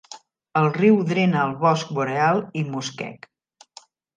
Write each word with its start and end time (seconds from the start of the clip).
El 0.61 0.69
riu 0.77 0.95
drena 1.11 1.43
el 1.49 1.53
bosc 1.65 1.93
boreal 1.99 2.43
i 2.63 2.67
muskeg. 2.73 3.33